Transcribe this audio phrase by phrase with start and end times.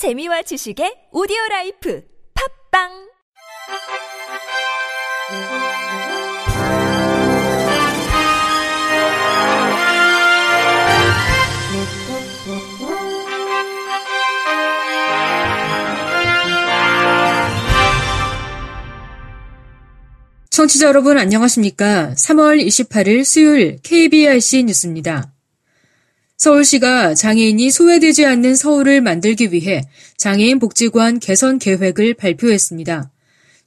[0.00, 2.02] 재미와 지식의 오디오 라이프
[2.72, 2.88] 팝빵
[20.48, 22.14] 청취자 여러분 안녕하십니까?
[22.14, 25.34] 3월 28일 수요일 KBRC 뉴스입니다.
[26.40, 29.82] 서울시가 장애인이 소외되지 않는 서울을 만들기 위해
[30.16, 33.10] 장애인 복지관 개선 계획을 발표했습니다.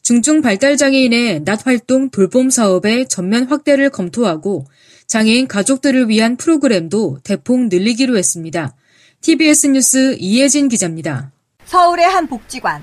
[0.02, 4.66] 중증 발달 장애인의 낮 활동 돌봄 사업의 전면 확대를 검토하고
[5.06, 8.74] 장애인 가족들을 위한 프로그램도 대폭 늘리기로 했습니다.
[9.22, 11.32] TBS 뉴스 이혜진 기자입니다.
[11.66, 12.82] 서울의 한 복지관.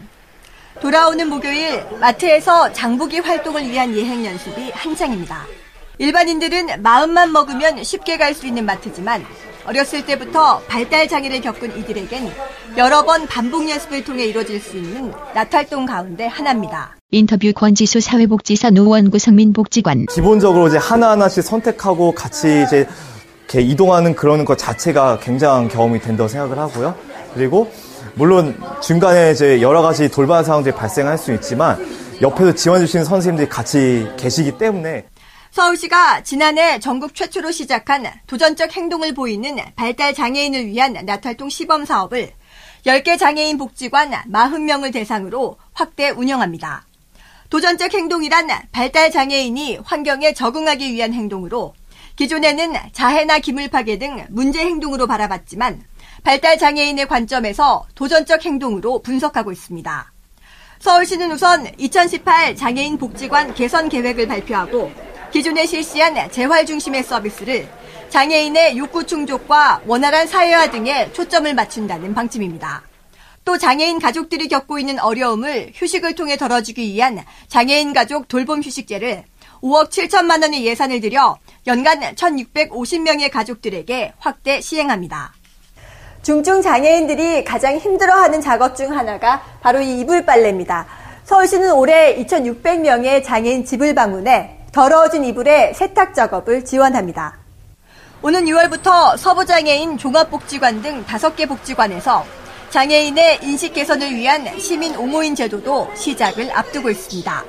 [0.81, 5.49] 돌아오는 목요일 마트에서 장보기 활동을 위한 예행 연습이 한창입니다.
[5.99, 9.27] 일반인들은 마음만 먹으면 쉽게 갈 수 있는 마트지만
[9.71, 12.29] 어렸을 때부터 발달 장애를 겪은 이들에겐
[12.77, 16.97] 여러 번 반복 연습을 통해 이루어질 수 있는 나탈동 가운데 하나입니다.
[17.13, 20.07] 인터뷰 권지수 사회복지사 노원구 성민복지관.
[20.07, 22.89] 기본적으로 이제 하나하나씩 선택하고 같이 이제
[23.45, 26.97] 이렇게 이동하는 그런 것 자체가 굉장한 경험이 된다고 생각을 하고요.
[27.35, 27.71] 그리고
[28.15, 31.79] 물론 중간에 이제 여러 가지 돌발 상황들이 발생할 수 있지만
[32.21, 35.05] 옆에서 지원해 주시는 선생님들이 같이 계시기 때문에
[35.51, 42.31] 서울시가 지난해 전국 최초로 시작한 도전적 행동을 보이는 발달 장애인을 위한 나탈동 시범 사업을
[42.87, 46.87] 10개 장애인 복지관 40명을 대상으로 확대 운영합니다.
[47.51, 51.75] 도전적 행동이란 발달 장애인이 환경에 적응하기 위한 행동으로
[52.15, 55.83] 기존에는 자해나 기물 파괴 등 문제 행동으로 바라봤지만
[56.23, 60.13] 발달 장애인의 관점에서 도전적 행동으로 분석하고 있습니다.
[60.79, 67.69] 서울시는 우선 2018 장애인 복지관 개선 계획을 발표하고 기존에 실시한 재활 중심의 서비스를
[68.09, 72.83] 장애인의 욕구 충족과 원활한 사회화 등에 초점을 맞춘다는 방침입니다.
[73.45, 79.25] 또 장애인 가족들이 겪고 있는 어려움을 휴식을 통해 덜어주기 위한 장애인 가족 돌봄 휴식제를
[79.63, 85.33] 5억 7천만 원의 예산을 들여 연간 1,650명의 가족들에게 확대 시행합니다.
[86.23, 90.87] 중증 장애인들이 가장 힘들어하는 작업 중 하나가 바로 이 이불 빨래입니다.
[91.25, 97.39] 서울시는 올해 2,600명의 장애인 집을 방문해 더러워진 이불의 세탁 작업을 지원합니다.
[98.23, 102.25] 오는 6월부터 서부장애인 종합복지관 등 5개 복지관에서
[102.71, 107.45] 장애인의 인식 개선을 위한 시민 옹호인 제도도 시작을 앞두고 있습니다.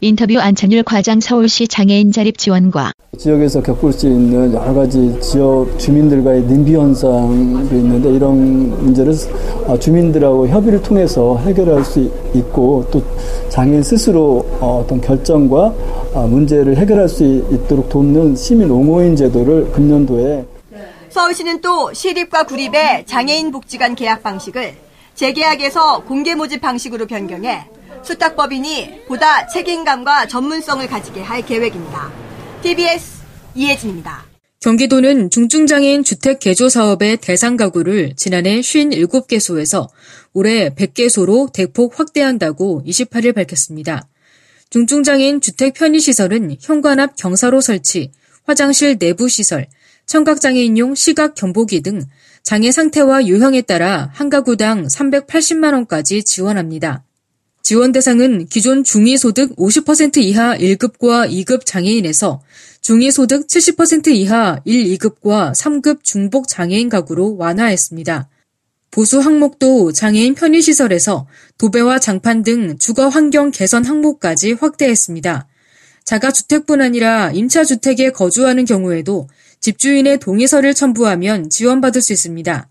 [0.00, 6.42] 인터뷰 안찬율 과장 서울시 장애인 자립 지원과 지역에서 겪을 수 있는 여러 가지 지역 주민들과의
[6.42, 9.14] nim비 현상도 있는데 이런 문제를
[9.78, 12.00] 주민들하고 협의를 통해서 해결할 수
[12.34, 13.02] 있고 또
[13.48, 15.74] 장애인 스스로 어떤 결정과
[16.28, 20.46] 문제를 해결할 수 있도록 돕는 시민 옹호인 제도를 금년도에
[21.10, 24.74] 서울시는 또 시립과 구립의 장애인 복지관 계약 방식을
[25.14, 27.66] 재계약에서 공개 모집 방식으로 변경해
[28.02, 32.10] 수탁법인이 보다 책임감과 전문성을 가지게 할 계획입니다.
[32.62, 33.22] TBS
[33.54, 34.31] 이혜진입니다.
[34.62, 39.88] 경기도는 중증장애인 주택 개조 사업의 대상 가구를 지난해 57개소에서
[40.32, 44.08] 올해 100개소로 대폭 확대한다고 28일 밝혔습니다.
[44.70, 48.12] 중증장애인 주택 편의시설은 현관 앞 경사로 설치,
[48.44, 49.66] 화장실 내부 시설,
[50.06, 52.00] 청각장애인용 시각 경보기 등
[52.44, 57.02] 장애 상태와 유형에 따라 한 가구당 380만 원까지 지원합니다.
[57.62, 62.42] 지원 대상은 기존 중위소득 50% 이하 1급과 2급 장애인에서
[62.80, 68.28] 중위소득 70% 이하 1, 2급과 3급 중복 장애인 가구로 완화했습니다.
[68.90, 75.46] 보수 항목도 장애인 편의시설에서 도배와 장판 등 주거 환경 개선 항목까지 확대했습니다.
[76.04, 79.28] 자가주택뿐 아니라 임차주택에 거주하는 경우에도
[79.60, 82.68] 집주인의 동의서를 첨부하면 지원받을 수 있습니다.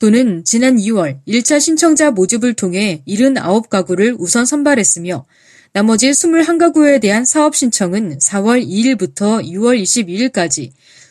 [0.00, 5.26] 또는 지난 2월 1차 신청자 모집을 통해 79가구를 우선 선발했으며
[5.74, 10.70] 나머지 21가구에 대한 사업 신청은 4월 2일부터 6월 22일까지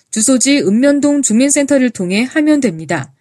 [0.09, 3.13] 주소지 읍면동 주민센터를 통해 하면 됩니다.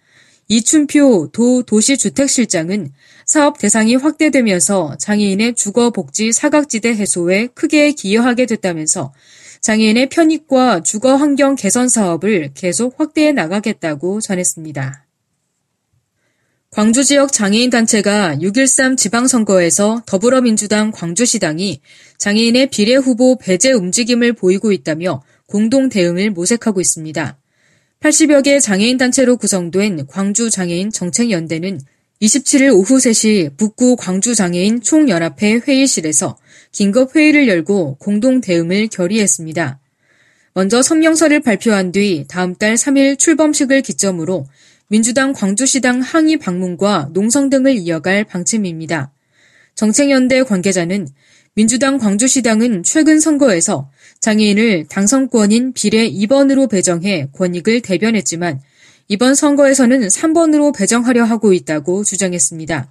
[0.47, 2.91] 이춘표 도 도시주택실장은
[3.27, 9.13] 사업 대상이 확대되면서 장애인의 주거 복지 사각지대 해소에 크게 기여하게 됐다면서
[9.61, 15.08] 장애인의 편익과 주거 환경 개선 사업을 계속 확대해 나가겠다고 전했습니다.
[16.71, 21.81] 광주 지역 장애인 단체가 6.13 지방선거에서 더불어민주당 광주시당이
[22.19, 27.37] 장애인의 비례 후보 배제 움직임을 보이고 있다며 공동 대응을 모색하고 있습니다.
[28.01, 31.81] 80여 개 장애인 단체로 구성된 광주 장애인 정책연대는
[32.21, 36.37] 27일 오후 3시 북구 광주 장애인 총연합회 회의실에서
[36.71, 39.79] 긴급 회의를 열고 공동 대응을 결의했습니다.
[40.53, 44.45] 먼저 성명서를 발표한 뒤 다음 달 3일 출범식을 기점으로
[44.91, 49.11] 민주당 광주시당 항의 방문과 농성 등을 이어갈 방침입니다.
[49.75, 51.07] 정책연대 관계자는
[51.53, 58.61] 민주당 광주시당은 최근 선거에서 장애인을 당선권인 비례 2번으로 배정해 권익을 대변했지만
[59.07, 62.89] 이번 선거에서는 3번으로 배정하려 하고 있다고 주장했습니다.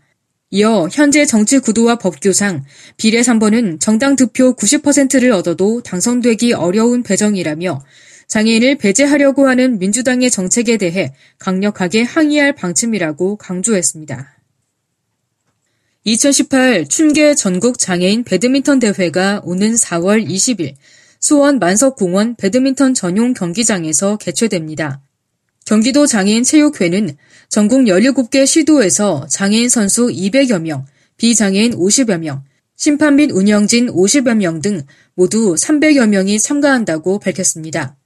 [0.51, 2.65] 이어 현재 정치 구도와 법규상
[2.97, 7.83] 비례 3번은 정당 득표 90%를 얻어도 당선되기 어려운 배정이라며
[8.29, 14.37] 장애인을 배제하려고 하는 민주당의 정책에 대해 강력하게 항의할 방침이라고 강조했습니다.
[16.05, 20.75] 2018 춘계 전국 장애인 배드민턴 대회가 오는 4월 20일
[21.21, 25.03] 수원 만석공원 배드민턴 전용 경기장에서 개최됩니다.
[25.67, 27.17] 경기도 장애인 체육회는
[27.51, 30.87] 전국 17개 시도에서 장애인 선수 200여 명,
[31.19, 32.43] 비장애인 50여 명,
[32.75, 34.83] 심판 및 운영진 50여 명 등
[35.15, 37.98] 모두 300여 명이 참가한다고 밝혔습니다.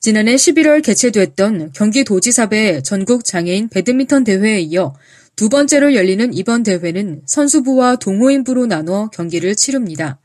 [0.00, 4.94] 지난해 11월 개최됐던 경기도지사배 전국 장애인 배드민턴 대회에 이어
[5.36, 10.18] 두 번째로 열리는 이번 대회는 선수부와 동호인부로 나눠 경기를 치릅니다.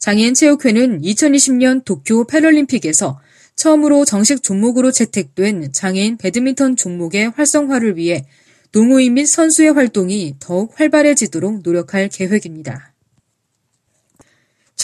[0.00, 3.20] 장애인 체육회는 2020년 도쿄 패럴림픽에서
[3.54, 8.26] 처음으로 정식 종목으로 채택된 장애인 배드민턴 종목의 활성화를 위해
[8.72, 12.93] 동호인 및 선수의 활동이 더욱 활발해지도록 노력할 계획입니다.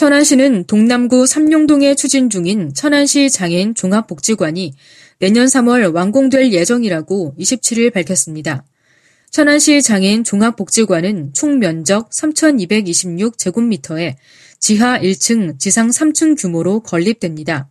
[0.01, 4.73] 천안시는 동남구 삼룡동에 추진 중인 천안시 장애인 종합복지관이
[5.19, 8.65] 내년 3월 완공될 예정이라고 27일 밝혔습니다.
[9.29, 14.15] 천안시 장애인 종합복지관은 총 면적 3,226제곱미터에
[14.57, 17.69] 지하 1층, 지상 3층 규모로 건립됩니다.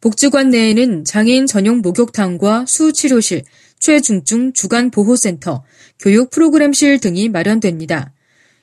[0.00, 3.44] 복지관 내에는 장애인 전용 목욕탕과 수치료실,
[3.78, 5.62] 최중증 주간 보호센터,
[6.00, 8.12] 교육 프로그램실 등이 마련됩니다.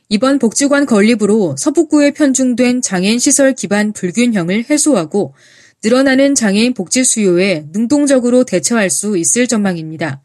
[0.09, 5.33] 이번 복지관 건립으로 서북구에 편중된 장애인 시설 기반 불균형을 해소하고
[5.83, 10.21] 늘어나는 장애인 복지 수요에 능동적으로 대처할 수 있을 전망입니다.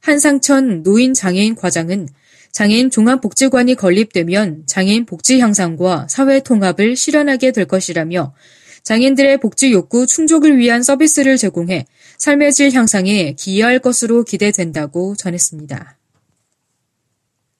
[0.00, 2.08] 한상천 노인 장애인 과장은
[2.50, 8.34] 장애인 종합복지관이 건립되면 장애인 복지 향상과 사회 통합을 실현하게 될 것이라며
[8.82, 11.86] 장애인들의 복지 욕구 충족을 위한 서비스를 제공해
[12.18, 16.01] 삶의 질 향상에 기여할 것으로 기대된다고 전했습니다.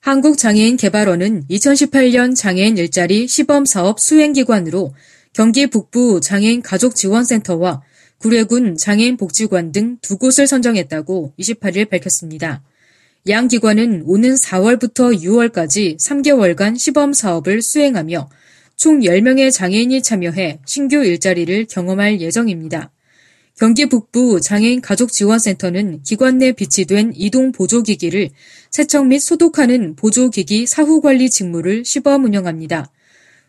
[0.03, 4.93] 한국장애인개발원은 2018년 장애인 일자리 시범사업 수행기관으로
[5.31, 7.81] 경기 북부 장애인 가족지원센터와
[8.17, 12.63] 구례군 장애인복지관 등 두 곳을 선정했다고 28일 밝혔습니다.
[13.29, 18.29] 양 기관은 오는 4월부터 6월까지 3개월간 시범 사업을 수행하며
[18.75, 22.91] 총 10명의 장애인이 참여해 신규 일자리를 경험할 예정입니다.
[23.55, 28.29] 경기 북부 장애인 가족지원센터는 기관 내 비치된 이동 보조기기를
[28.71, 32.89] 세척 및 소독하는 보조기기 사후관리 직무를 시범 운영합니다.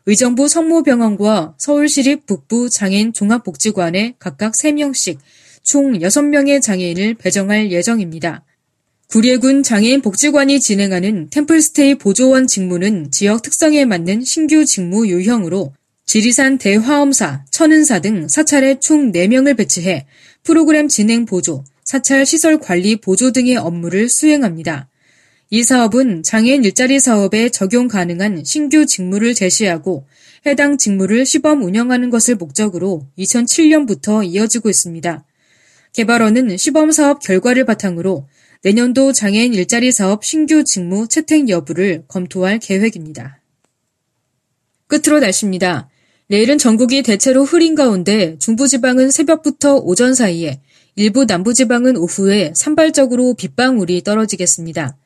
[0.06, 5.16] 의정부 성모병원과 서울시립 북부 장애인 종합복지관에 각각 3명씩
[5.62, 8.44] 총 6명의 장애인을 배정할 예정입니다.
[9.08, 15.72] 구례군 장애인 복지관이 진행하는 템플스테이 보조원 직무는 지역 특성에 맞는 신규 직무 유형으로
[16.06, 20.06] 지리산 대화엄사, 천은사 등 사찰에 총 4명을 배치해
[20.42, 24.88] 프로그램 진행 보조, 사찰 시설 관리 보조 등의 업무를 수행합니다.
[25.50, 30.06] 이 사업은 장애인 일자리 사업에 적용 가능한 신규 직무를 제시하고
[30.46, 35.24] 해당 직무를 시범 운영하는 것을 목적으로 2007년부터 이어지고 있습니다.
[35.92, 38.26] 개발원은 시범 사업 결과를 바탕으로
[38.62, 43.40] 내년도 장애인 일자리 사업 신규 직무 채택 여부를 검토할 계획입니다.
[44.87, 45.88] 끝으로 날씨입니다.
[46.28, 50.61] 내일은 전국이 대체로 흐린 가운데 중부지방은 새벽부터 오전 사이에
[50.97, 54.97] 일부 남부지방은 오후에 산발적으로 빗방울이 떨어지겠습니다.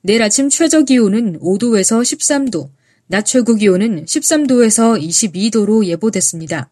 [0.00, 2.70] 내일 아침 최저 기온은 5도에서 13도,
[3.06, 6.70] 낮 최고 기온은 13도에서 22도로 예보됐습니다.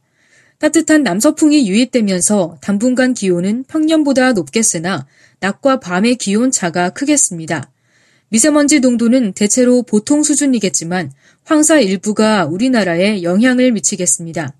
[0.58, 5.06] 따뜻한 남서풍이 유입되면서 당분간 기온은 평년보다 높겠으나
[5.40, 7.70] 낮과 밤의 기온 차가 크겠습니다.
[8.30, 11.12] 미세먼지 농도는 대체로 보통 수준이겠지만
[11.44, 14.54] 황사 일부가 우리나라에 영향을 미치겠습니다.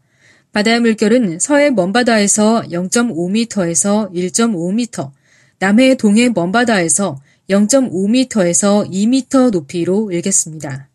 [0.52, 5.12] 바다의 물결은 서해 먼바다에서 0.5m에서 1.5m,
[5.60, 10.88] 남해 동해 먼바다에서 0.5m에서 2m 높이로 일겠습니다.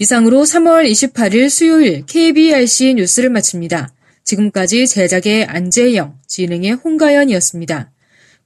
[0.00, 3.92] 이상으로 3월 28일 수요일 KBRC 뉴스를 마칩니다.
[4.24, 7.92] 지금까지 제작의 안재영, 진행의 홍가연이었습니다.